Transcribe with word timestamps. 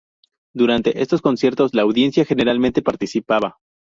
Durante 0.55 0.99
estos 1.03 1.21
conciertos, 1.21 1.75
la 1.75 1.83
audiencia 1.83 2.25
generalmente 2.25 2.81
participaba. 2.81 3.59